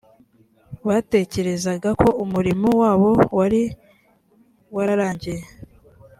[0.87, 3.61] batekerezaga ko umurimo wabo wari
[4.75, 5.43] wararangiye